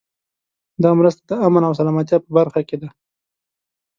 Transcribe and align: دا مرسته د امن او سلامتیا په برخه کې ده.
دا 0.83 0.89
مرسته 0.99 1.21
د 1.29 1.31
امن 1.45 1.63
او 1.67 1.73
سلامتیا 1.79 2.17
په 2.23 2.29
برخه 2.37 2.61
کې 2.67 2.77
ده. 2.81 2.89